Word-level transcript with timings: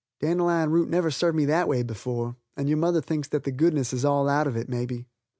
Dandelion 0.19 0.71
root 0.71 0.89
never 0.89 1.11
served 1.11 1.37
me 1.37 1.45
that 1.45 1.67
way 1.67 1.83
before 1.83 2.35
and 2.57 2.67
your 2.67 2.79
mother 2.79 3.01
thinks 3.01 3.27
that 3.27 3.43
the 3.43 3.51
goodness 3.51 3.93
is 3.93 4.03
all 4.03 4.27
out 4.27 4.47
of 4.47 4.57
it, 4.57 4.67
may 4.67 4.87
be. 4.87 5.05